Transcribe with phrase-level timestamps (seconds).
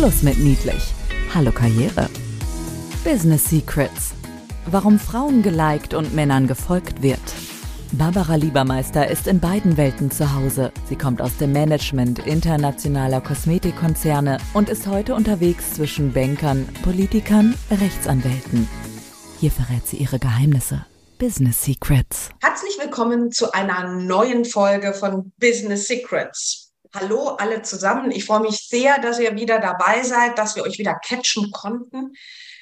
[0.00, 0.94] Schluss mit niedlich.
[1.34, 2.08] Hallo Karriere.
[3.04, 4.12] Business Secrets.
[4.64, 7.20] Warum Frauen geliked und Männern gefolgt wird.
[7.92, 10.72] Barbara Liebermeister ist in beiden Welten zu Hause.
[10.88, 18.66] Sie kommt aus dem Management internationaler Kosmetikkonzerne und ist heute unterwegs zwischen Bankern, Politikern, Rechtsanwälten.
[19.38, 20.86] Hier verrät sie ihre Geheimnisse.
[21.18, 22.30] Business Secrets.
[22.40, 26.69] Herzlich willkommen zu einer neuen Folge von Business Secrets.
[26.92, 28.10] Hallo alle zusammen.
[28.10, 32.14] Ich freue mich sehr, dass ihr wieder dabei seid, dass wir euch wieder catchen konnten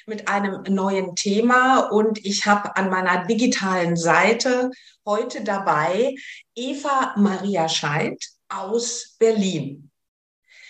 [0.05, 1.89] mit einem neuen Thema.
[1.89, 4.69] Und ich habe an meiner digitalen Seite
[5.03, 6.13] heute dabei
[6.53, 9.89] Eva Maria Scheidt aus Berlin.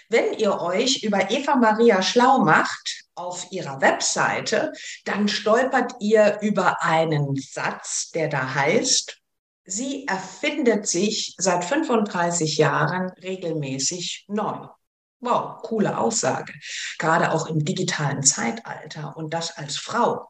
[0.07, 4.71] Wenn ihr euch über Eva Maria schlau macht, auf ihrer Webseite,
[5.03, 9.18] dann stolpert ihr über einen Satz, der da heißt,
[9.69, 14.67] sie erfindet sich seit 35 Jahren regelmäßig neu.
[15.21, 16.53] Wow, coole Aussage.
[16.97, 20.29] Gerade auch im digitalen Zeitalter und das als Frau.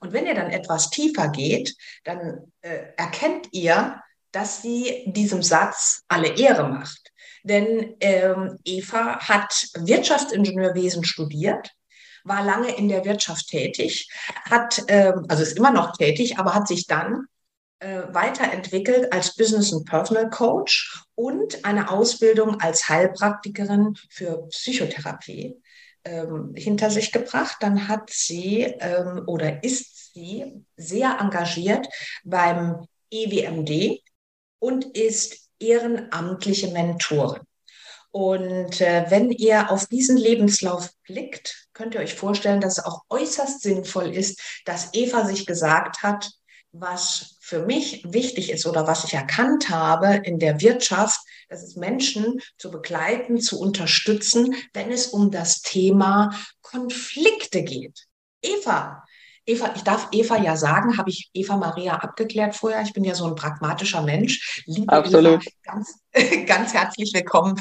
[0.00, 4.00] Und wenn ihr dann etwas tiefer geht, dann äh, erkennt ihr,
[4.32, 7.12] dass sie diesem Satz alle Ehre macht.
[7.42, 11.70] Denn ähm, Eva hat Wirtschaftsingenieurwesen studiert,
[12.24, 14.08] war lange in der Wirtschaft tätig,
[14.50, 17.26] hat, ähm, also ist immer noch tätig, aber hat sich dann
[17.80, 25.60] äh, weiterentwickelt als Business and Personal Coach und eine Ausbildung als Heilpraktikerin für Psychotherapie
[26.04, 27.58] ähm, hinter sich gebracht.
[27.60, 31.86] Dann hat sie ähm, oder ist sie sehr engagiert
[32.24, 34.00] beim EWMD
[34.58, 37.42] und ist ehrenamtliche Mentorin.
[38.10, 43.02] Und äh, wenn ihr auf diesen Lebenslauf blickt, könnt ihr euch vorstellen, dass es auch
[43.10, 46.30] äußerst sinnvoll ist, dass Eva sich gesagt hat,
[46.72, 51.76] was für mich wichtig ist oder was ich erkannt habe in der Wirtschaft, das ist
[51.76, 56.30] Menschen zu begleiten, zu unterstützen, wenn es um das Thema
[56.60, 58.06] Konflikte geht.
[58.42, 59.02] Eva,
[59.46, 62.82] Eva, ich darf Eva ja sagen, habe ich Eva Maria abgeklärt vorher.
[62.82, 64.62] Ich bin ja so ein pragmatischer Mensch.
[64.66, 65.42] Liebe Absolut.
[65.42, 65.98] Eva, ganz,
[66.46, 67.58] ganz herzlich willkommen.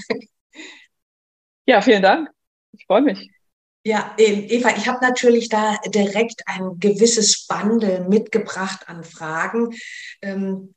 [1.66, 2.30] Ja, vielen Dank.
[2.74, 3.30] Ich freue mich.
[3.88, 9.74] Ja, ähm, Eva, ich habe natürlich da direkt ein gewisses Bundle mitgebracht an Fragen.
[10.22, 10.76] Ähm,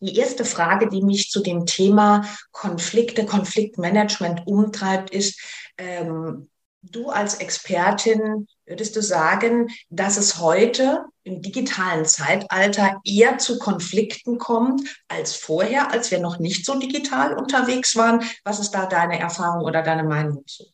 [0.00, 5.40] die erste Frage, die mich zu dem Thema Konflikte, Konfliktmanagement umtreibt, ist,
[5.78, 6.48] ähm,
[6.82, 14.38] du als Expertin, würdest du sagen, dass es heute im digitalen Zeitalter eher zu Konflikten
[14.38, 18.24] kommt als vorher, als wir noch nicht so digital unterwegs waren?
[18.42, 20.64] Was ist da deine Erfahrung oder deine Meinung zu?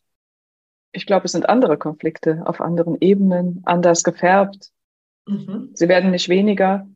[0.94, 4.70] Ich glaube, es sind andere Konflikte auf anderen Ebenen, anders gefärbt.
[5.26, 5.70] Mhm.
[5.74, 6.88] Sie werden nicht weniger.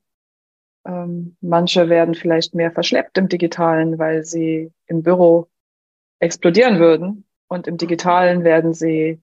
[0.86, 5.48] Ähm, manche werden vielleicht mehr verschleppt im digitalen, weil sie im Büro
[6.20, 7.24] explodieren würden.
[7.48, 9.20] Und im digitalen werden sie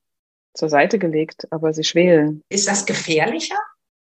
[0.53, 2.41] zur Seite gelegt, aber sie schwelen.
[2.49, 3.57] Ist das gefährlicher?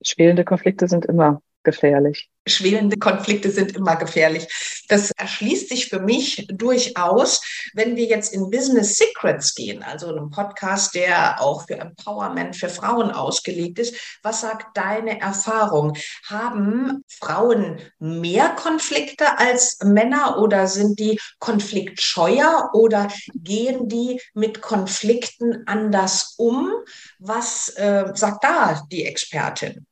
[0.03, 1.41] Schwelende Konflikte sind immer
[1.71, 2.31] gefährlich.
[2.47, 4.47] Schwelende Konflikte sind immer gefährlich.
[4.89, 7.43] Das erschließt sich für mich durchaus,
[7.75, 12.71] wenn wir jetzt in Business Secrets gehen, also einem Podcast, der auch für Empowerment für
[12.71, 13.95] Frauen ausgelegt ist.
[14.23, 15.95] Was sagt deine Erfahrung?
[16.27, 25.65] Haben Frauen mehr Konflikte als Männer oder sind die konfliktscheuer oder gehen die mit Konflikten
[25.67, 26.73] anders um?
[27.19, 29.88] Was äh, sagt da die Expertin?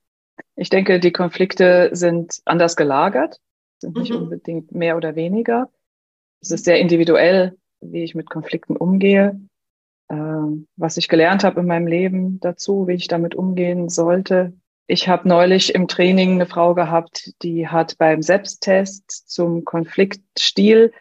[0.56, 3.40] Ich denke, die Konflikte sind anders gelagert,
[3.78, 4.22] sind nicht mhm.
[4.22, 5.70] unbedingt mehr oder weniger.
[6.40, 9.38] Es ist sehr individuell, wie ich mit Konflikten umgehe,
[10.08, 14.54] ähm, was ich gelernt habe in meinem Leben dazu, wie ich damit umgehen sollte.
[14.86, 20.92] Ich habe neulich im Training eine Frau gehabt, die hat beim Selbsttest zum Konfliktstil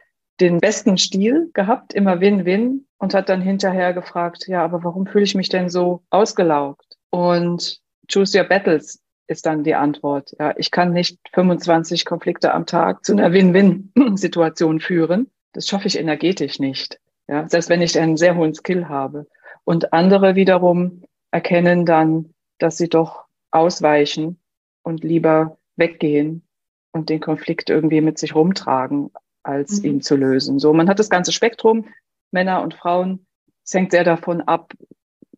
[0.42, 5.24] den besten Stil gehabt, immer Win-Win und hat dann hinterher gefragt, ja, aber warum fühle
[5.24, 6.98] ich mich denn so ausgelaugt?
[7.10, 7.80] Und
[8.12, 10.36] Choose Your Battles ist dann die Antwort.
[10.40, 15.32] Ja, ich kann nicht 25 Konflikte am Tag zu einer Win-Win-Situation führen.
[15.54, 17.00] Das schaffe ich energetisch nicht.
[17.28, 19.28] Ja, selbst wenn ich einen sehr hohen Skill habe.
[19.64, 24.40] Und andere wiederum erkennen dann, dass sie doch ausweichen
[24.84, 26.48] und lieber weggehen
[26.92, 29.12] und den Konflikt irgendwie mit sich rumtragen,
[29.44, 29.86] als mhm.
[29.86, 30.60] ihn zu lösen.
[30.60, 31.88] So, man hat das ganze Spektrum,
[32.32, 33.26] Männer und Frauen.
[33.64, 34.74] Es hängt sehr davon ab,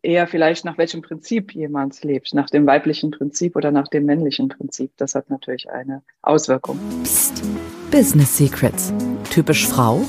[0.02, 4.48] eher vielleicht nach welchem Prinzip jemand lebt, nach dem weiblichen Prinzip oder nach dem männlichen
[4.48, 4.92] Prinzip.
[4.96, 6.78] Das hat natürlich eine Auswirkung.
[7.02, 7.42] Psst.
[7.90, 8.92] Business Secrets.
[9.30, 10.02] Typisch Frau?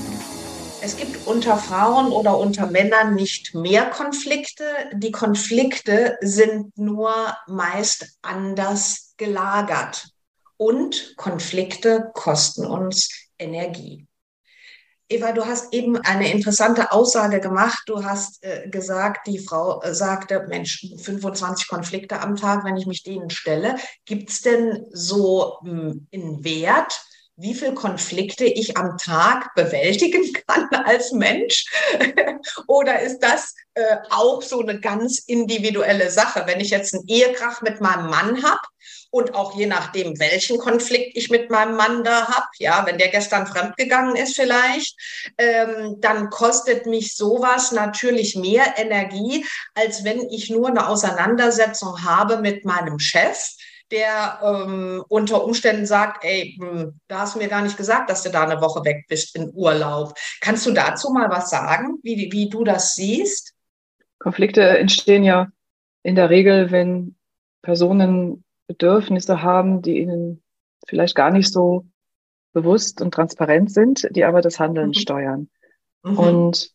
[0.81, 4.63] Es gibt unter Frauen oder unter Männern nicht mehr Konflikte.
[4.93, 7.13] Die Konflikte sind nur
[7.47, 10.09] meist anders gelagert.
[10.57, 14.08] Und Konflikte kosten uns Energie.
[15.11, 17.81] Eva, du hast eben eine interessante Aussage gemacht.
[17.87, 22.85] Du hast äh, gesagt, die Frau äh, sagte, Mensch, 25 Konflikte am Tag, wenn ich
[22.85, 23.75] mich denen stelle.
[24.05, 27.01] Gibt es denn so hm, einen Wert,
[27.37, 31.65] wie viele Konflikte ich am Tag bewältigen kann als Mensch?
[32.67, 36.43] Oder ist das äh, auch so eine ganz individuelle Sache?
[36.45, 38.61] Wenn ich jetzt einen Ehekrach mit meinem Mann habe
[39.11, 43.09] und auch je nachdem, welchen Konflikt ich mit meinem Mann da habe, ja, wenn der
[43.09, 44.95] gestern fremdgegangen ist vielleicht,
[45.37, 52.39] ähm, dann kostet mich sowas natürlich mehr Energie, als wenn ich nur eine Auseinandersetzung habe
[52.39, 53.37] mit meinem Chef
[53.91, 58.23] der ähm, unter Umständen sagt, ey, hm, da hast du mir gar nicht gesagt, dass
[58.23, 60.13] du da eine Woche weg bist in Urlaub.
[60.41, 63.53] Kannst du dazu mal was sagen, wie, wie du das siehst?
[64.19, 65.47] Konflikte entstehen ja
[66.03, 67.15] in der Regel, wenn
[67.61, 70.43] Personen Bedürfnisse haben, die ihnen
[70.87, 71.87] vielleicht gar nicht so
[72.53, 74.93] bewusst und transparent sind, die aber das Handeln mhm.
[74.93, 75.49] steuern.
[76.03, 76.19] Mhm.
[76.19, 76.71] Und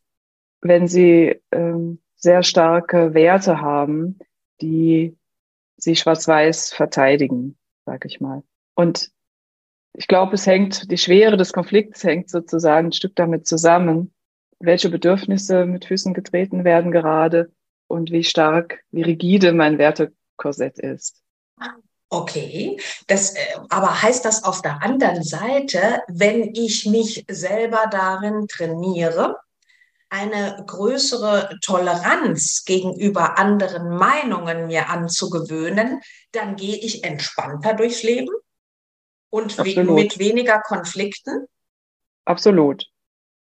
[0.61, 4.19] wenn sie ähm, sehr starke Werte haben,
[4.61, 5.17] die
[5.76, 7.56] sie schwarz-weiß verteidigen,
[7.87, 8.43] sag ich mal.
[8.75, 9.12] Und
[9.93, 14.12] ich glaube, es hängt, die Schwere des Konflikts hängt sozusagen ein Stück damit zusammen,
[14.58, 17.52] welche Bedürfnisse mit Füßen getreten werden gerade
[17.87, 21.24] und wie stark, wie rigide mein Wertekorsett ist.
[22.09, 22.79] Okay,
[23.09, 23.41] das, äh,
[23.71, 29.37] aber heißt das auf der anderen Seite, wenn ich mich selber darin trainiere,
[30.11, 38.31] eine größere Toleranz gegenüber anderen Meinungen mir anzugewöhnen, dann gehe ich entspannter durchs Leben
[39.31, 41.47] und mit weniger Konflikten?
[42.25, 42.85] Absolut.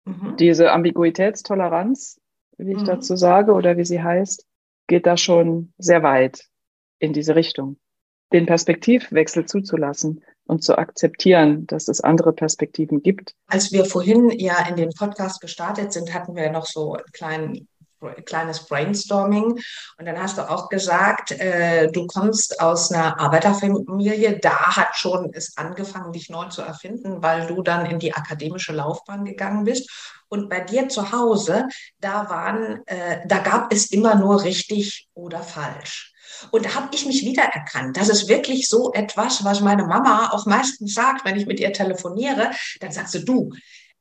[0.06, 0.38] Mhm.
[0.38, 2.22] Diese Ambiguitätstoleranz,
[2.58, 2.86] wie ich mhm.
[2.86, 4.46] dazu sage oder wie sie heißt,
[4.88, 6.48] geht da schon sehr weit
[7.00, 7.78] in diese Richtung.
[8.34, 13.36] Den Perspektivwechsel zuzulassen und zu akzeptieren, dass es andere Perspektiven gibt.
[13.48, 17.68] Als wir vorhin ja in den Podcast gestartet sind, hatten wir noch so ein kleinen
[18.26, 19.60] kleines Brainstorming.
[19.98, 24.40] Und dann hast du auch gesagt, äh, du kommst aus einer Arbeiterfamilie.
[24.40, 28.74] Da hat schon es angefangen, dich neu zu erfinden, weil du dann in die akademische
[28.74, 29.90] Laufbahn gegangen bist.
[30.28, 31.68] Und bei dir zu Hause,
[32.00, 36.13] da waren, äh, da gab es immer nur richtig oder falsch.
[36.52, 37.98] Und da habe ich mich wiedererkannt.
[37.98, 41.74] Das ist wirklich so etwas, was meine Mama auch meistens sagt, wenn ich mit ihr
[41.74, 42.52] telefoniere.
[42.80, 43.50] Dann sagst du, du,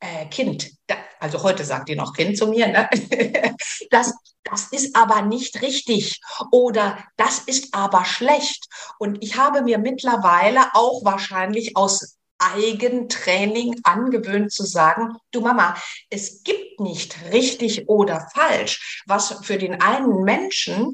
[0.00, 2.90] äh, Kind, da, also heute sagt die noch Kind zu mir, ne?
[3.90, 4.12] das,
[4.42, 6.20] das ist aber nicht richtig
[6.50, 8.66] oder das ist aber schlecht.
[8.98, 15.76] Und ich habe mir mittlerweile auch wahrscheinlich aus Eigentraining angewöhnt zu sagen, du Mama,
[16.10, 19.02] es gibt nicht richtig oder falsch.
[19.06, 20.92] Was für den einen Menschen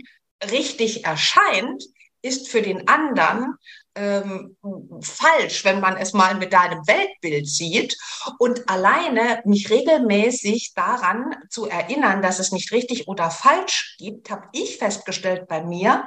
[0.50, 1.84] richtig erscheint,
[2.22, 3.54] ist für den anderen
[3.94, 4.56] ähm,
[5.00, 7.96] falsch, wenn man es mal mit deinem Weltbild sieht.
[8.38, 14.48] Und alleine mich regelmäßig daran zu erinnern, dass es nicht richtig oder falsch gibt, habe
[14.52, 16.06] ich festgestellt bei mir,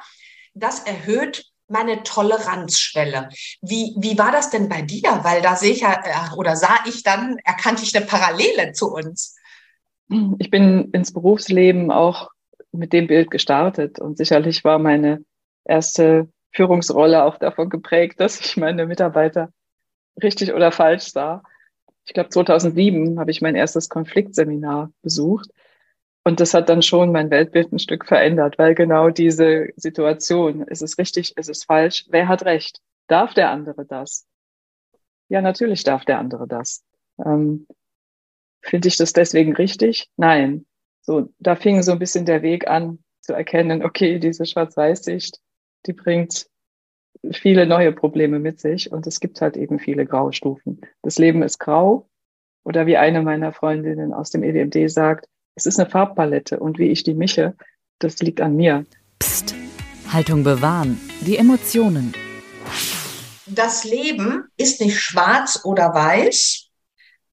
[0.54, 3.30] das erhöht meine Toleranzschwelle.
[3.62, 5.22] Wie, wie war das denn bei dir?
[5.24, 8.92] Weil da sehe ich ja, äh, oder sah ich dann, erkannte ich eine Parallele zu
[8.92, 9.36] uns.
[10.40, 12.30] Ich bin ins Berufsleben auch
[12.72, 14.00] mit dem Bild gestartet.
[14.00, 15.24] Und sicherlich war meine
[15.66, 19.52] erste Führungsrolle auch davon geprägt, dass ich meine Mitarbeiter
[20.22, 21.44] richtig oder falsch sah.
[22.06, 25.50] Ich glaube, 2007 habe ich mein erstes Konfliktseminar besucht.
[26.24, 30.82] Und das hat dann schon mein Weltbild ein Stück verändert, weil genau diese Situation, ist
[30.82, 32.80] es richtig, ist es falsch, wer hat recht?
[33.08, 34.28] Darf der andere das?
[35.30, 36.84] Ja, natürlich darf der andere das.
[37.24, 37.66] Ähm,
[38.62, 40.10] Finde ich das deswegen richtig?
[40.16, 40.66] Nein.
[41.02, 45.40] So, da fing so ein bisschen der Weg an zu erkennen, okay, diese Schwarz-Weiß-Sicht,
[45.86, 46.48] die bringt
[47.32, 50.82] viele neue Probleme mit sich und es gibt halt eben viele graue Stufen.
[51.02, 52.08] Das Leben ist grau
[52.64, 56.90] oder wie eine meiner Freundinnen aus dem EWMD sagt, es ist eine Farbpalette und wie
[56.90, 57.56] ich die mische,
[58.00, 58.86] das liegt an mir.
[59.20, 59.56] Psst,
[60.08, 62.14] Haltung bewahren, die Emotionen.
[63.48, 66.68] Das Leben ist nicht schwarz oder weiß,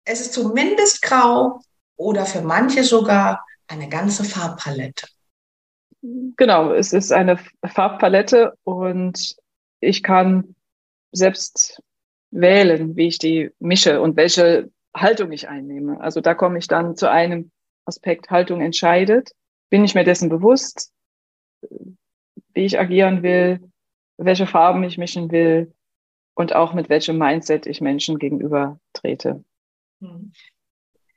[0.05, 1.61] es ist zumindest grau
[1.97, 5.07] oder für manche sogar eine ganze Farbpalette.
[6.03, 9.37] Genau, es ist eine Farbpalette und
[9.81, 10.55] ich kann
[11.13, 11.83] selbst
[12.31, 16.01] wählen, wie ich die mische und welche Haltung ich einnehme.
[16.01, 17.51] Also da komme ich dann zu einem
[17.85, 19.33] Aspekt, Haltung entscheidet.
[19.71, 20.93] Bin ich mir dessen bewusst,
[22.55, 23.61] wie ich agieren will,
[24.17, 25.75] welche Farben ich mischen will
[26.35, 29.45] und auch mit welchem Mindset ich Menschen gegenüber trete.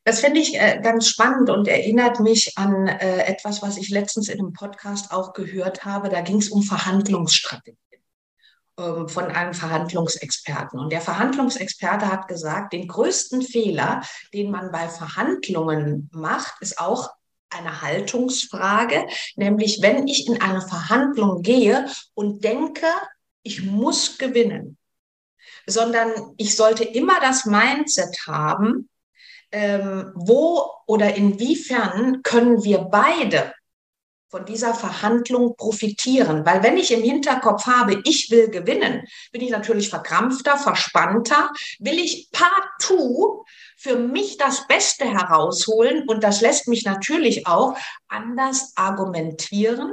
[0.03, 4.29] Das finde ich äh, ganz spannend und erinnert mich an äh, etwas, was ich letztens
[4.29, 6.09] in einem Podcast auch gehört habe.
[6.09, 7.77] Da ging es um Verhandlungsstrategien.
[8.77, 10.79] ähm, von einem Verhandlungsexperten.
[10.79, 14.01] Und der Verhandlungsexperte hat gesagt, den größten Fehler,
[14.33, 17.11] den man bei Verhandlungen macht, ist auch
[17.49, 22.87] eine Haltungsfrage, nämlich wenn ich in eine Verhandlung gehe und denke,
[23.43, 24.77] ich muss gewinnen,
[25.67, 28.89] sondern ich sollte immer das Mindset haben,
[29.51, 33.53] ähm, wo oder inwiefern können wir beide
[34.31, 36.45] von dieser Verhandlung profitieren.
[36.45, 41.99] Weil wenn ich im Hinterkopf habe, ich will gewinnen, bin ich natürlich verkrampfter, verspannter, will
[41.99, 43.43] ich partout
[43.75, 47.77] für mich das Beste herausholen und das lässt mich natürlich auch
[48.07, 49.91] anders argumentieren,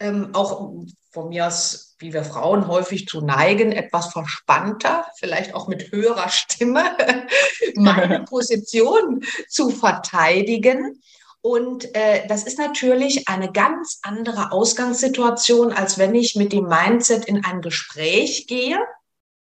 [0.00, 0.72] ähm, auch
[1.12, 6.28] von mir aus, wie wir Frauen häufig zu neigen, etwas verspannter, vielleicht auch mit höherer
[6.28, 6.84] Stimme,
[7.76, 11.00] meine Position zu verteidigen.
[11.40, 17.24] Und äh, das ist natürlich eine ganz andere Ausgangssituation, als wenn ich mit dem Mindset
[17.24, 18.78] in ein Gespräch gehe,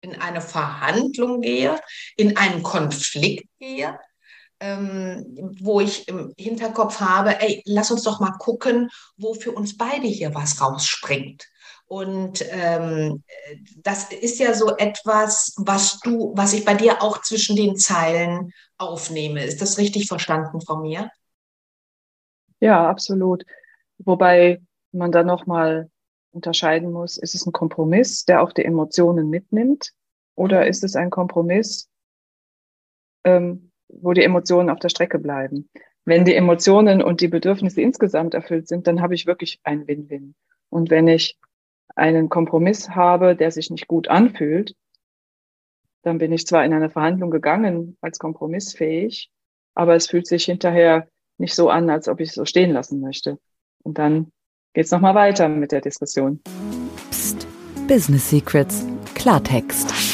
[0.02, 1.80] in eine Verhandlung gehe,
[2.16, 3.98] in einen Konflikt gehe,
[4.60, 9.76] ähm, wo ich im Hinterkopf habe, ey, lass uns doch mal gucken, wo für uns
[9.76, 11.46] beide hier was rausspringt.
[11.86, 13.24] Und ähm,
[13.78, 18.52] das ist ja so etwas, was du, was ich bei dir auch zwischen den Zeilen
[18.78, 19.44] aufnehme.
[19.44, 21.10] Ist das richtig verstanden von mir?
[22.60, 23.44] Ja, absolut.
[23.98, 24.62] Wobei
[24.92, 25.90] man da nochmal
[26.32, 29.92] unterscheiden muss, ist es ein Kompromiss, der auch die Emotionen mitnimmt,
[30.36, 30.66] oder mhm.
[30.68, 31.88] ist es ein Kompromiss,
[33.24, 35.68] ähm, wo die Emotionen auf der Strecke bleiben?
[36.04, 40.34] Wenn die Emotionen und die Bedürfnisse insgesamt erfüllt sind, dann habe ich wirklich ein Win-Win.
[40.70, 41.38] Und wenn ich
[41.94, 44.74] einen Kompromiss habe, der sich nicht gut anfühlt,
[46.02, 49.30] dann bin ich zwar in eine Verhandlung gegangen als kompromissfähig,
[49.74, 53.00] aber es fühlt sich hinterher nicht so an, als ob ich es so stehen lassen
[53.00, 53.38] möchte.
[53.82, 54.32] Und dann
[54.72, 56.40] geht's noch mal weiter mit der Diskussion.
[57.10, 57.46] Psst.
[57.86, 58.86] Business Secrets.
[59.14, 60.09] Klartext.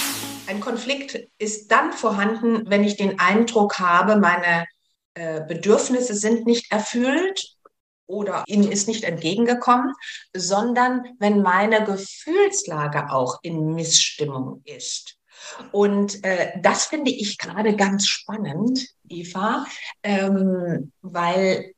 [0.87, 4.67] Konflikt ist dann vorhanden, wenn ich den Eindruck habe, meine
[5.15, 7.57] äh, Bedürfnisse sind nicht erfüllt
[8.07, 9.93] oder ihnen ist nicht entgegengekommen,
[10.33, 15.17] sondern wenn meine Gefühlslage auch in Missstimmung ist.
[15.73, 19.67] Und äh, das finde ich gerade ganz spannend, Eva,
[20.05, 21.73] ähm, weil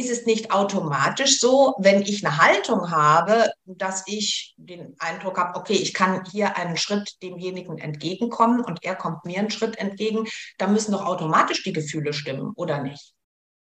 [0.00, 5.58] ist es nicht automatisch so, wenn ich eine Haltung habe, dass ich den Eindruck habe,
[5.58, 10.26] okay, ich kann hier einen Schritt demjenigen entgegenkommen und er kommt mir einen Schritt entgegen,
[10.58, 13.12] da müssen doch automatisch die Gefühle stimmen, oder nicht?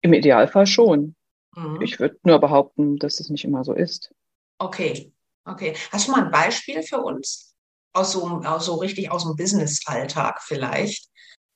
[0.00, 1.14] Im Idealfall schon.
[1.54, 1.82] Mhm.
[1.82, 4.10] Ich würde nur behaupten, dass es nicht immer so ist.
[4.58, 5.12] Okay,
[5.44, 5.74] okay.
[5.92, 7.48] Hast du mal ein Beispiel für uns?
[7.92, 11.10] aus so, aus so richtig aus dem Business-Alltag vielleicht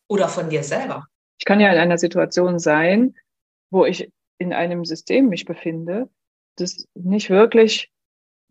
[0.09, 1.07] oder von dir selber?
[1.39, 3.15] Ich kann ja in einer Situation sein,
[3.71, 4.11] wo ich
[4.43, 6.09] in einem System mich befinde,
[6.57, 7.91] das nicht wirklich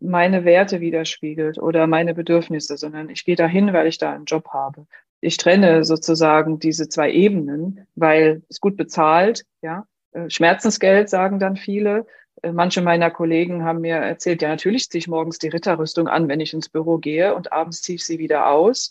[0.00, 4.48] meine Werte widerspiegelt oder meine Bedürfnisse, sondern ich gehe dahin, weil ich da einen Job
[4.48, 4.86] habe.
[5.20, 9.86] Ich trenne sozusagen diese zwei Ebenen, weil es gut bezahlt, ja.
[10.10, 12.06] Äh, Schmerzensgeld sagen dann viele,
[12.42, 16.28] äh, manche meiner Kollegen haben mir erzählt, ja, natürlich ziehe ich morgens die Ritterrüstung an,
[16.28, 18.90] wenn ich ins Büro gehe und abends ziehe ich sie wieder aus.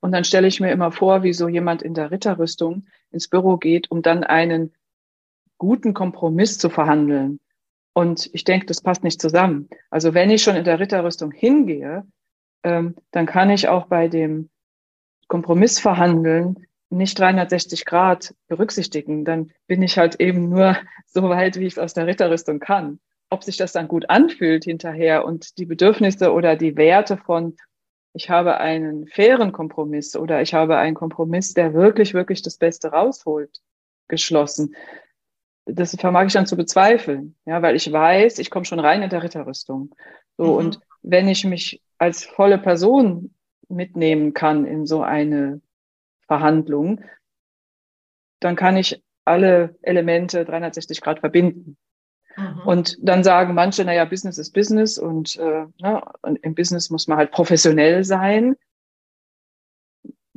[0.00, 3.56] Und dann stelle ich mir immer vor, wie so jemand in der Ritterrüstung ins Büro
[3.56, 4.72] geht, um dann einen
[5.58, 7.40] guten Kompromiss zu verhandeln.
[7.94, 9.68] Und ich denke, das passt nicht zusammen.
[9.90, 12.06] Also wenn ich schon in der Ritterrüstung hingehe,
[12.62, 14.50] ähm, dann kann ich auch bei dem
[15.28, 21.66] Kompromiss verhandeln nicht 360 Grad berücksichtigen, dann bin ich halt eben nur so weit, wie
[21.66, 23.00] ich es aus der Ritterrüstung kann.
[23.28, 27.56] Ob sich das dann gut anfühlt hinterher und die Bedürfnisse oder die Werte von,
[28.12, 32.88] ich habe einen fairen Kompromiss oder ich habe einen Kompromiss, der wirklich, wirklich das Beste
[32.88, 33.60] rausholt,
[34.08, 34.76] geschlossen.
[35.66, 39.10] Das vermag ich dann zu bezweifeln, ja, weil ich weiß, ich komme schon rein in
[39.10, 39.94] der Ritterrüstung.
[40.36, 40.52] So, mhm.
[40.52, 43.34] und wenn ich mich als volle Person
[43.68, 45.60] mitnehmen kann in so eine
[46.26, 47.00] Verhandlung,
[48.40, 51.76] dann kann ich alle Elemente 360 Grad verbinden.
[52.36, 52.60] Mhm.
[52.64, 57.08] Und dann sagen manche, naja, Business ist Business und, äh, ne, und im Business muss
[57.08, 58.56] man halt professionell sein.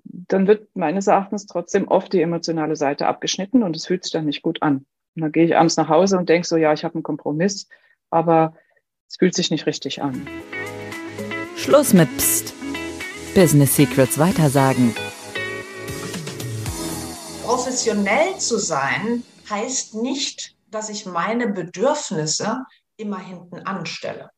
[0.04, 4.26] Dann wird meines Erachtens trotzdem oft die emotionale Seite abgeschnitten und es fühlt sich dann
[4.26, 4.86] nicht gut an.
[5.16, 7.68] Und dann gehe ich abends nach Hause und denke so, ja, ich habe einen Kompromiss,
[8.10, 8.56] aber
[9.08, 10.28] es fühlt sich nicht richtig an.
[11.56, 12.54] Schluss mit Psst.
[13.36, 14.96] Business Secrets weitersagen
[17.50, 22.64] professionell zu sein heißt nicht, dass ich meine Bedürfnisse
[22.96, 24.30] immer hinten anstelle.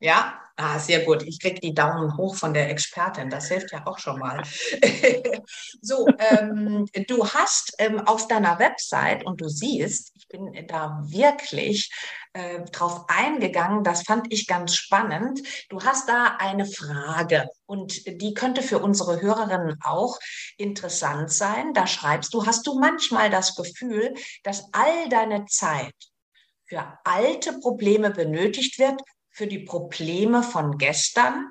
[0.00, 1.22] Ja, ah, sehr gut.
[1.22, 3.30] Ich kriege die Daumen hoch von der Expertin.
[3.30, 4.42] Das hilft ja auch schon mal.
[5.80, 11.90] so, ähm, du hast ähm, auf deiner Website und du siehst, ich bin da wirklich
[12.32, 13.84] äh, drauf eingegangen.
[13.84, 15.40] Das fand ich ganz spannend.
[15.68, 20.18] Du hast da eine Frage und die könnte für unsere Hörerinnen auch
[20.56, 21.74] interessant sein.
[21.74, 25.94] Da schreibst du, hast du manchmal das Gefühl, dass all deine Zeit
[26.64, 31.50] für alte Probleme benötigt wird, für die Probleme von gestern.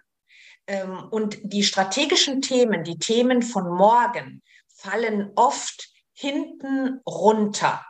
[0.68, 7.86] Ähm, und die strategischen Themen, die Themen von morgen, fallen oft hinten runter.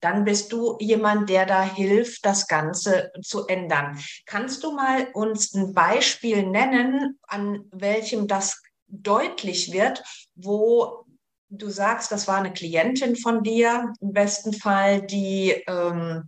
[0.00, 3.98] Dann bist du jemand, der da hilft, das Ganze zu ändern.
[4.26, 10.02] Kannst du mal uns ein Beispiel nennen, an welchem das deutlich wird,
[10.34, 11.04] wo
[11.50, 16.24] du sagst, das war eine Klientin von dir, im besten Fall, die ähm,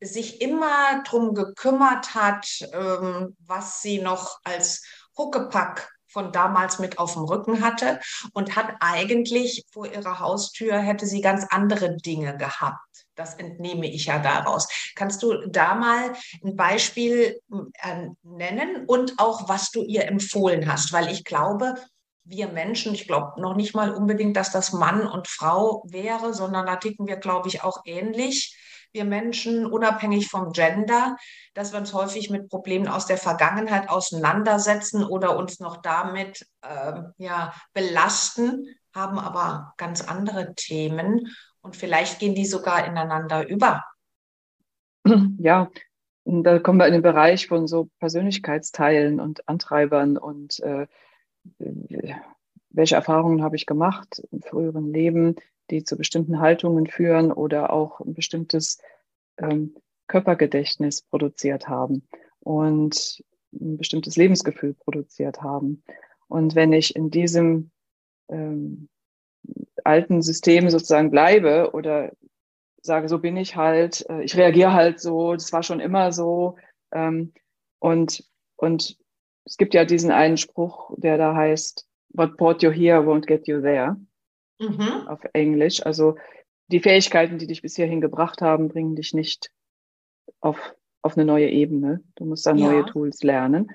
[0.00, 4.82] sich immer darum gekümmert hat, ähm, was sie noch als
[5.16, 8.00] Huckepack von damals mit auf dem Rücken hatte
[8.32, 13.06] und hat eigentlich vor ihrer Haustür hätte sie ganz andere Dinge gehabt.
[13.14, 14.68] Das entnehme ich ja daraus.
[14.94, 16.12] Kannst du da mal
[16.44, 20.92] ein Beispiel äh, nennen und auch was du ihr empfohlen hast?
[20.92, 21.74] Weil ich glaube,
[22.24, 26.66] wir Menschen, ich glaube noch nicht mal unbedingt, dass das Mann und Frau wäre, sondern
[26.66, 28.56] da ticken wir, glaube ich, auch ähnlich
[28.92, 31.16] wir Menschen, unabhängig vom Gender,
[31.54, 37.02] dass wir uns häufig mit Problemen aus der Vergangenheit auseinandersetzen oder uns noch damit äh,
[37.16, 43.84] ja, belasten, haben aber ganz andere Themen und vielleicht gehen die sogar ineinander über.
[45.38, 45.68] Ja,
[46.24, 50.86] da kommen wir in den Bereich von so Persönlichkeitsteilen und Antreibern und äh,
[52.70, 55.34] welche Erfahrungen habe ich gemacht im früheren Leben,
[55.72, 58.78] die zu bestimmten Haltungen führen oder auch ein bestimmtes
[59.38, 59.74] ähm,
[60.06, 62.06] Körpergedächtnis produziert haben
[62.40, 65.82] und ein bestimmtes Lebensgefühl produziert haben.
[66.28, 67.70] Und wenn ich in diesem
[68.28, 68.88] ähm,
[69.82, 72.12] alten System sozusagen bleibe oder
[72.82, 76.56] sage, so bin ich halt, äh, ich reagiere halt so, das war schon immer so.
[76.92, 77.32] Ähm,
[77.78, 78.24] und,
[78.56, 78.98] und
[79.44, 83.48] es gibt ja diesen einen Spruch, der da heißt, What brought you here won't get
[83.48, 83.96] you there
[84.58, 85.06] mhm.
[85.08, 85.84] auf Englisch.
[85.84, 86.16] Also
[86.68, 89.50] die Fähigkeiten, die dich bis hierhin gebracht haben, bringen dich nicht
[90.40, 92.02] auf, auf eine neue Ebene.
[92.14, 92.70] Du musst dann ja.
[92.70, 93.70] neue Tools lernen.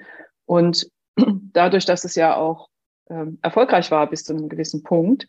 [0.45, 0.89] Und
[1.53, 2.69] dadurch, dass es ja auch
[3.09, 5.27] ähm, erfolgreich war bis zu einem gewissen Punkt,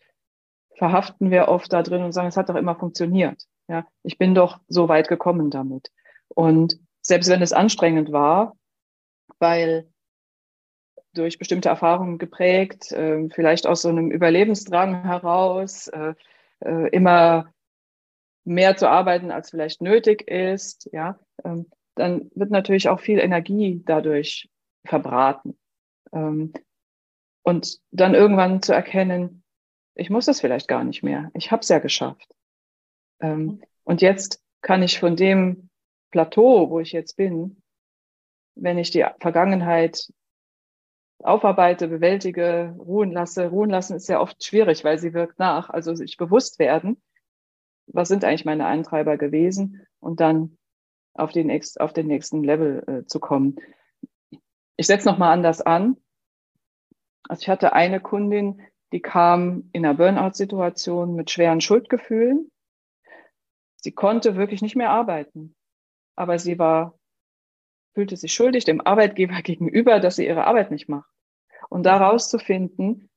[0.75, 3.43] verhaften wir oft da drin und sagen, es hat doch immer funktioniert.
[3.67, 5.91] Ja, ich bin doch so weit gekommen damit.
[6.29, 8.57] Und selbst wenn es anstrengend war,
[9.39, 9.91] weil
[11.13, 16.13] durch bestimmte Erfahrungen geprägt, äh, vielleicht aus so einem Überlebensdrang heraus, äh,
[16.59, 17.51] äh, immer
[18.45, 23.81] mehr zu arbeiten, als vielleicht nötig ist, ja, ähm, dann wird natürlich auch viel Energie
[23.85, 24.49] dadurch
[24.85, 25.57] verbraten.
[26.13, 26.53] Ähm,
[27.43, 29.43] und dann irgendwann zu erkennen,
[29.95, 31.29] ich muss das vielleicht gar nicht mehr.
[31.33, 32.33] Ich habe es ja geschafft.
[33.21, 33.61] Ähm, mhm.
[33.83, 35.69] und jetzt kann ich von dem
[36.11, 37.61] Plateau, wo ich jetzt bin,
[38.55, 40.11] wenn ich die Vergangenheit
[41.23, 43.47] aufarbeite, bewältige, ruhen lasse.
[43.47, 45.69] Ruhen lassen ist ja oft schwierig, weil sie wirkt nach.
[45.69, 47.01] Also sich bewusst werden,
[47.87, 50.57] was sind eigentlich meine Eintreiber gewesen und dann
[51.13, 53.57] auf den, auf den nächsten Level äh, zu kommen.
[54.77, 55.97] Ich setze nochmal anders an.
[57.27, 58.61] Also ich hatte eine Kundin,
[58.93, 62.49] die kam in einer Burnout-Situation mit schweren Schuldgefühlen.
[63.75, 65.55] Sie konnte wirklich nicht mehr arbeiten,
[66.15, 66.99] aber sie war
[67.93, 71.08] fühlte sich schuldig dem Arbeitgeber gegenüber, dass sie ihre Arbeit nicht macht.
[71.67, 73.09] Und daraus zu finden,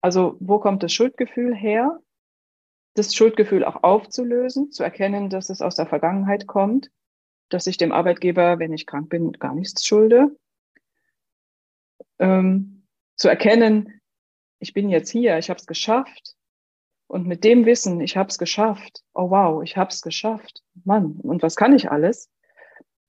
[0.00, 2.00] also wo kommt das Schuldgefühl her?
[2.94, 6.90] Das Schuldgefühl auch aufzulösen, zu erkennen, dass es aus der Vergangenheit kommt,
[7.50, 10.36] dass ich dem Arbeitgeber, wenn ich krank bin, gar nichts schulde.
[12.18, 12.86] Ähm,
[13.16, 14.00] zu erkennen,
[14.58, 16.34] ich bin jetzt hier, ich habe es geschafft.
[17.06, 21.18] Und mit dem Wissen, ich habe es geschafft, oh wow, ich habe es geschafft, Mann,
[21.22, 22.30] und was kann ich alles?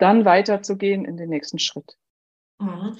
[0.02, 1.96] dann weiterzugehen in den nächsten Schritt.
[2.60, 2.98] Mhm.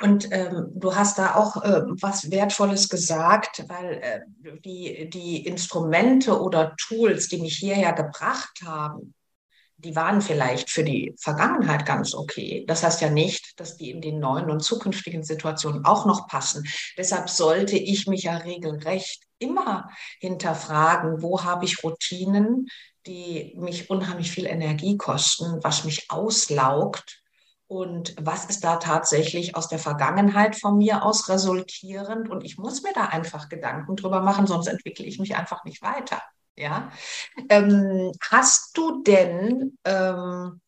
[0.00, 4.20] Und ähm, du hast da auch äh, was Wertvolles gesagt, weil äh,
[4.60, 9.14] die, die Instrumente oder Tools, die mich hierher gebracht haben,
[9.78, 12.64] die waren vielleicht für die Vergangenheit ganz okay.
[12.66, 16.66] Das heißt ja nicht, dass die in den neuen und zukünftigen Situationen auch noch passen.
[16.96, 22.66] Deshalb sollte ich mich ja regelrecht immer hinterfragen, wo habe ich Routinen,
[23.06, 27.22] die mich unheimlich viel Energie kosten, was mich auslaugt
[27.68, 32.28] und was ist da tatsächlich aus der Vergangenheit von mir aus resultierend.
[32.28, 35.82] Und ich muss mir da einfach Gedanken drüber machen, sonst entwickle ich mich einfach nicht
[35.82, 36.22] weiter.
[36.56, 36.90] Ja,
[37.50, 40.60] ähm, hast du denn ähm,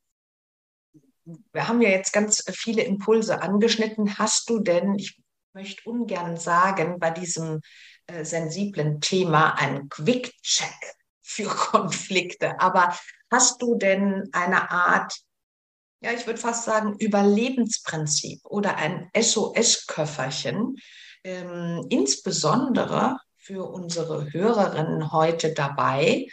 [1.52, 4.18] wir haben ja jetzt ganz viele Impulse angeschnitten.
[4.18, 5.20] Hast du denn, ich
[5.52, 7.60] möchte ungern sagen, bei diesem
[8.06, 12.96] äh, sensiblen Thema einen Quick-Check für Konflikte, aber
[13.30, 15.14] hast du denn eine Art,
[16.00, 20.76] ja, ich würde fast sagen, Überlebensprinzip oder ein SOS-Köfferchen,
[21.24, 26.26] ähm, insbesondere für unsere Hörerinnen heute dabei,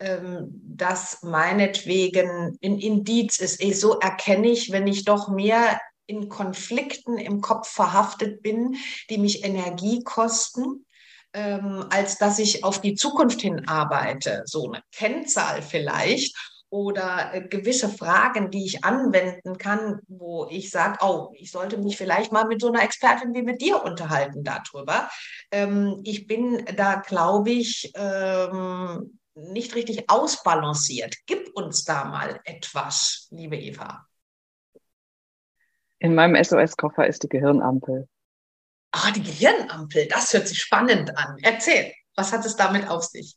[0.00, 3.62] ähm, das meinetwegen ein Indiz ist.
[3.62, 8.76] Eh, so erkenne ich, wenn ich doch mehr in Konflikten im Kopf verhaftet bin,
[9.08, 10.84] die mich Energie kosten,
[11.32, 14.42] ähm, als dass ich auf die Zukunft hin arbeite.
[14.44, 16.36] So eine Kennzahl vielleicht
[16.74, 21.96] oder äh, gewisse Fragen, die ich anwenden kann, wo ich sage, oh, ich sollte mich
[21.96, 25.08] vielleicht mal mit so einer Expertin wie mit dir unterhalten darüber.
[25.52, 31.14] Ähm, ich bin da, glaube ich, ähm, nicht richtig ausbalanciert.
[31.26, 34.08] Gib uns da mal etwas, liebe Eva.
[36.00, 38.08] In meinem SOS-Koffer ist die Gehirnampel.
[38.90, 41.36] Ah, die Gehirnampel, das hört sich spannend an.
[41.40, 43.36] Erzähl, was hat es damit auf sich?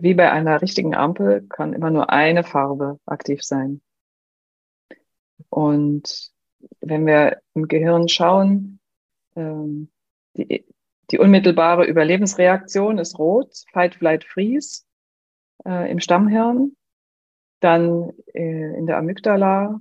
[0.00, 3.80] Wie bei einer richtigen Ampel kann immer nur eine Farbe aktiv sein.
[5.48, 6.30] Und
[6.80, 8.78] wenn wir im Gehirn schauen,
[9.34, 9.90] ähm,
[10.36, 10.64] die,
[11.10, 14.84] die unmittelbare Überlebensreaktion ist rot, Fight, Flight, Freeze
[15.64, 16.76] äh, im Stammhirn,
[17.58, 19.80] dann äh, in der Amygdala,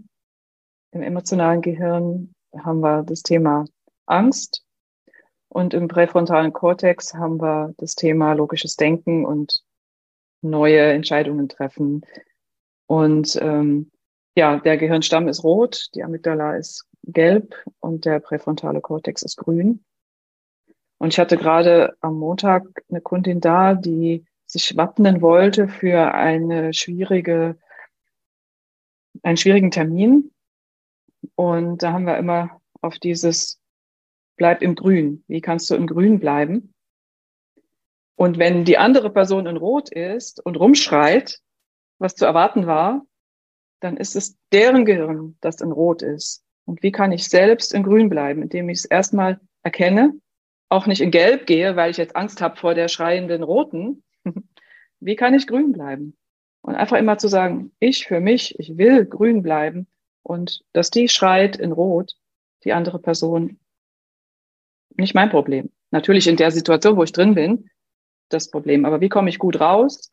[0.94, 3.66] im emotionalen Gehirn haben wir das Thema
[4.08, 4.66] Angst
[5.48, 9.64] und im präfrontalen Kortex haben wir das Thema logisches Denken und
[10.42, 12.06] neue Entscheidungen treffen.
[12.88, 13.92] Und ähm,
[14.36, 19.84] ja, der Gehirnstamm ist rot, die Amygdala ist gelb und der präfrontale Kortex ist grün.
[21.00, 26.74] Und ich hatte gerade am Montag eine Kundin da, die sich wappnen wollte für eine
[26.74, 27.58] schwierige,
[29.22, 30.32] einen schwierigen Termin.
[31.36, 33.60] Und da haben wir immer auf dieses
[34.38, 35.24] Bleib im Grün.
[35.28, 36.74] Wie kannst du im Grün bleiben?
[38.18, 41.40] Und wenn die andere Person in Rot ist und rumschreit,
[42.00, 43.06] was zu erwarten war,
[43.80, 46.44] dann ist es deren Gehirn, das in Rot ist.
[46.66, 50.20] Und wie kann ich selbst in Grün bleiben, indem ich es erstmal erkenne,
[50.68, 54.04] auch nicht in Gelb gehe, weil ich jetzt Angst habe vor der schreienden Roten,
[55.00, 56.18] wie kann ich grün bleiben?
[56.62, 59.88] Und einfach immer zu sagen, ich für mich, ich will grün bleiben
[60.24, 62.16] und dass die schreit in rot,
[62.64, 63.60] die andere Person,
[64.96, 65.70] nicht mein Problem.
[65.92, 67.70] Natürlich in der Situation, wo ich drin bin,
[68.30, 68.86] das Problem.
[68.86, 70.12] Aber wie komme ich gut raus,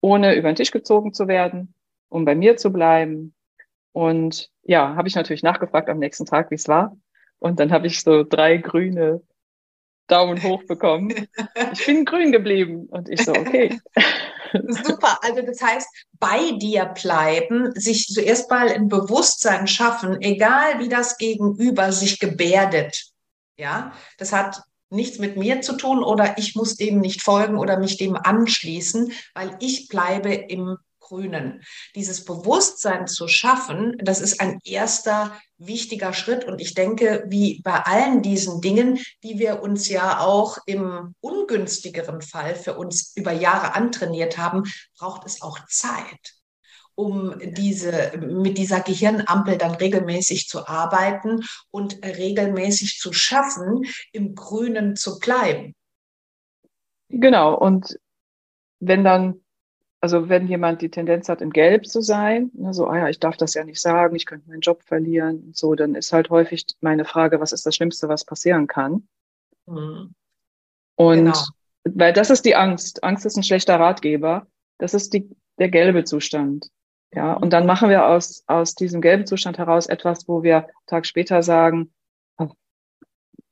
[0.00, 1.74] ohne über den Tisch gezogen zu werden,
[2.08, 3.34] um bei mir zu bleiben?
[3.92, 6.96] Und ja, habe ich natürlich nachgefragt am nächsten Tag, wie es war.
[7.38, 9.22] Und dann habe ich so drei grüne
[10.06, 11.28] Daumen hoch bekommen.
[11.72, 12.86] Ich bin grün geblieben.
[12.90, 13.78] Und ich so, okay.
[14.52, 15.18] Super.
[15.22, 21.18] Also das heißt, bei dir bleiben, sich zuerst mal ein Bewusstsein schaffen, egal wie das
[21.18, 23.10] Gegenüber sich gebärdet.
[23.56, 27.78] Ja, das hat nichts mit mir zu tun oder ich muss dem nicht folgen oder
[27.78, 31.62] mich dem anschließen, weil ich bleibe im Grünen.
[31.94, 36.44] Dieses Bewusstsein zu schaffen, das ist ein erster wichtiger Schritt.
[36.44, 42.22] Und ich denke, wie bei allen diesen Dingen, die wir uns ja auch im ungünstigeren
[42.22, 44.64] Fall für uns über Jahre antrainiert haben,
[44.98, 46.34] braucht es auch Zeit
[46.94, 54.96] um diese, mit dieser Gehirnampel dann regelmäßig zu arbeiten und regelmäßig zu schaffen, im Grünen
[54.96, 55.74] zu bleiben.
[57.08, 57.54] Genau.
[57.54, 57.98] Und
[58.80, 59.44] wenn dann
[60.04, 63.20] also wenn jemand die Tendenz hat, in Gelb zu sein, ne, so, ah ja, ich
[63.20, 66.66] darf das ja nicht sagen, ich könnte meinen Job verlieren, so, dann ist halt häufig
[66.82, 69.08] meine Frage, was ist das Schlimmste, was passieren kann?
[69.64, 70.14] Mhm.
[70.96, 71.44] Und genau.
[71.84, 73.02] weil das ist die Angst.
[73.02, 74.46] Angst ist ein schlechter Ratgeber.
[74.76, 75.26] Das ist die,
[75.58, 76.68] der gelbe Zustand.
[77.14, 81.06] Ja, und dann machen wir aus, aus diesem gelben Zustand heraus etwas, wo wir Tag
[81.06, 81.92] später sagen,
[82.38, 82.50] oh,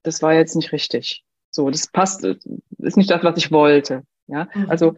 [0.02, 1.24] das war jetzt nicht richtig.
[1.50, 4.02] So, das passt, ist nicht das, was ich wollte.
[4.26, 4.70] Ja, mhm.
[4.70, 4.96] also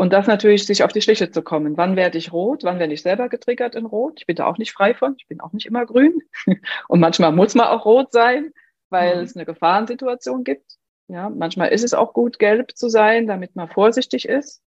[0.00, 1.76] und das natürlich, sich auf die Schliche zu kommen.
[1.76, 2.64] Wann werde ich rot?
[2.64, 4.14] Wann werde ich selber getriggert in rot?
[4.18, 5.14] Ich bin da auch nicht frei von.
[5.18, 6.22] Ich bin auch nicht immer grün.
[6.88, 8.54] Und manchmal muss man auch rot sein,
[8.88, 9.22] weil mhm.
[9.24, 10.78] es eine Gefahrensituation gibt.
[11.08, 14.62] Ja, manchmal ist es auch gut, gelb zu sein, damit man vorsichtig ist.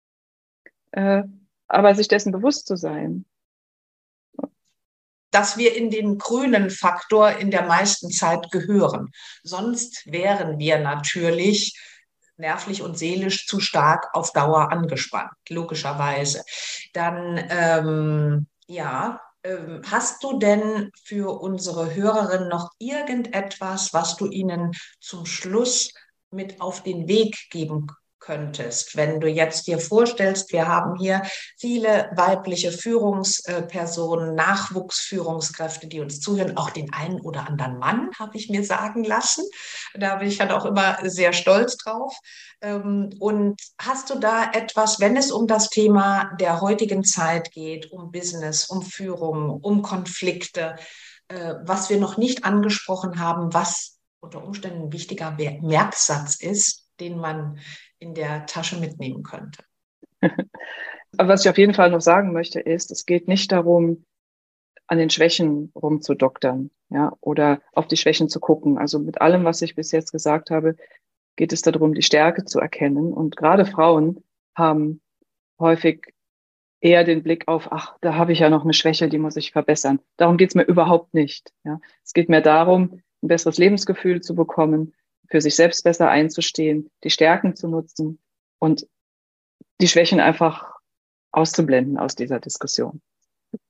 [0.93, 1.25] Äh,
[1.69, 3.25] aber sich dessen bewusst zu sein.
[5.31, 9.11] Dass wir in den grünen Faktor in der meisten Zeit gehören.
[9.43, 11.79] Sonst wären wir natürlich
[12.39, 16.43] nervlich und seelisch zu stark auf Dauer angespannt, logischerweise.
[16.95, 24.73] Dann, ähm, ja, ähm, hast du denn für unsere Hörerinnen noch irgendetwas, was du ihnen
[25.01, 25.93] zum Schluss
[26.31, 27.89] mit auf den Weg geben
[28.29, 31.23] könntest, wenn du jetzt dir vorstellst, wir haben hier
[31.57, 38.51] viele weibliche Führungspersonen, Nachwuchsführungskräfte, die uns zuhören, auch den einen oder anderen Mann, habe ich
[38.51, 39.45] mir sagen lassen.
[39.95, 42.15] Da bin ich halt auch immer sehr stolz drauf.
[42.61, 47.91] Ähm, und hast du da etwas, wenn es um das Thema der heutigen Zeit geht,
[47.91, 50.77] um Business, um Führung, um Konflikte,
[51.29, 57.17] äh, was wir noch nicht angesprochen haben, was unter Umständen ein wichtiger Merksatz ist, den
[57.17, 57.59] man
[57.99, 59.63] in der Tasche mitnehmen könnte.
[61.17, 64.05] Aber was ich auf jeden Fall noch sagen möchte, ist, es geht nicht darum,
[64.87, 68.79] an den Schwächen rumzudoktern, ja, oder auf die Schwächen zu gucken.
[68.79, 70.77] Also mit allem, was ich bis jetzt gesagt habe,
[71.37, 73.13] geht es darum, die Stärke zu erkennen.
[73.13, 75.01] Und gerade Frauen haben
[75.59, 76.15] häufig
[76.81, 79.53] eher den Blick auf, ach, da habe ich ja noch eine Schwäche, die muss ich
[79.53, 80.01] verbessern.
[80.17, 81.53] Darum geht es mir überhaupt nicht.
[81.65, 81.81] Ja.
[82.05, 84.95] Es geht mir darum, ein besseres Lebensgefühl zu bekommen,
[85.29, 88.19] für sich selbst besser einzustehen, die Stärken zu nutzen
[88.59, 88.87] und
[89.81, 90.73] die Schwächen einfach
[91.31, 93.01] auszublenden aus dieser Diskussion.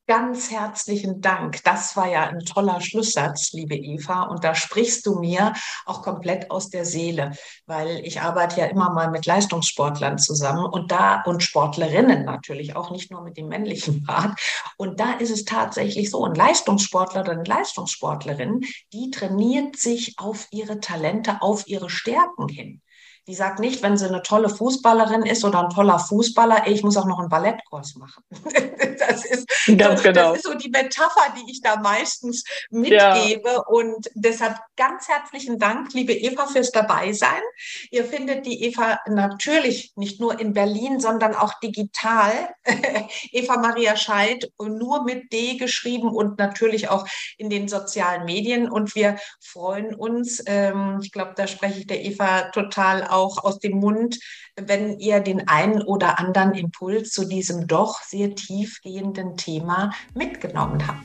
[0.09, 1.63] Ganz herzlichen Dank.
[1.65, 4.23] Das war ja ein toller Schlusssatz, liebe Eva.
[4.23, 5.53] Und da sprichst du mir
[5.85, 7.33] auch komplett aus der Seele,
[7.67, 12.91] weil ich arbeite ja immer mal mit Leistungssportlern zusammen und da und Sportlerinnen natürlich auch
[12.91, 14.41] nicht nur mit dem männlichen Part.
[14.79, 18.63] Und da ist es tatsächlich so, ein Leistungssportler oder eine Leistungssportlerin,
[18.95, 22.81] die trainiert sich auf ihre Talente, auf ihre Stärken hin.
[23.27, 26.83] Die sagt nicht, wenn sie eine tolle Fußballerin ist oder ein toller Fußballer, ey, ich
[26.83, 28.25] muss auch noch einen Ballettkurs machen.
[29.09, 30.31] das, ist ganz so, genau.
[30.31, 33.49] das ist so die Metapher, die ich da meistens mitgebe.
[33.49, 33.59] Ja.
[33.67, 37.43] Und deshalb ganz herzlichen Dank, liebe Eva, fürs Dabeisein.
[37.91, 42.55] Ihr findet die Eva natürlich nicht nur in Berlin, sondern auch digital.
[43.33, 48.71] Eva Maria Scheid, nur mit D geschrieben und natürlich auch in den sozialen Medien.
[48.71, 53.59] Und wir freuen uns, ähm, ich glaube, da spreche ich der Eva total auch aus
[53.59, 54.19] dem Mund,
[54.67, 61.05] wenn ihr den einen oder anderen Impuls zu diesem doch sehr tiefgehenden Thema mitgenommen habt.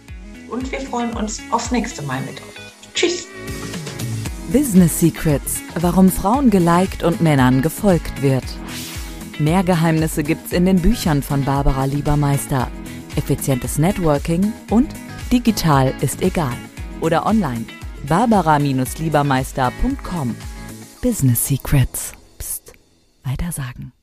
[0.49, 2.93] Und wir freuen uns auf nächste Mal mit euch.
[2.93, 3.27] Tschüss.
[4.51, 8.43] Business Secrets, warum Frauen geliked und Männern gefolgt wird.
[9.39, 12.69] Mehr Geheimnisse gibt's in den Büchern von Barbara Liebermeister.
[13.15, 14.89] Effizientes Networking und
[15.31, 16.57] digital ist egal.
[17.01, 17.65] Oder online
[18.07, 20.35] barbara-liebermeister.com
[21.01, 22.13] Business Secrets.
[23.23, 23.93] Weiter sagen.